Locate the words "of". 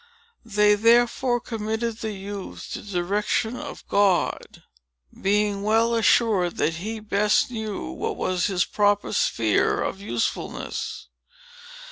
3.55-3.87, 9.83-10.01